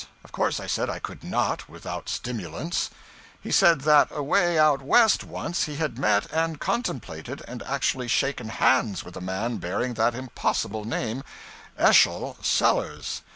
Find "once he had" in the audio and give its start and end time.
5.23-5.99